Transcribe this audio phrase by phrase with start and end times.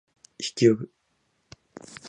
[0.39, 0.89] 筆記用具